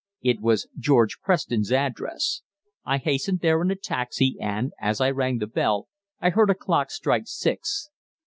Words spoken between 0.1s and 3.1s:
It was George Preston's address. I